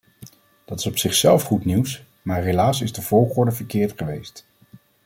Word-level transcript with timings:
Dat 0.65 0.79
is 0.79 0.85
op 0.85 0.97
zichzelf 0.97 1.43
goed 1.43 1.65
nieuws, 1.65 2.03
maar 2.21 2.43
helaas 2.43 2.81
is 2.81 2.93
de 2.93 3.01
volgorde 3.01 3.51
verkeerd 3.51 3.93
geweest. 3.97 4.45